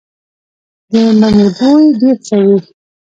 د 0.91 0.93
مڼې 1.19 1.47
بوی 1.57 1.85
ډیر 1.99 2.17
ښه 2.25 2.37
وي. 2.45 2.57